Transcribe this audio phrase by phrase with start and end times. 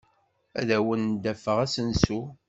[0.59, 2.21] Ad awen-d-afeɣ asensu.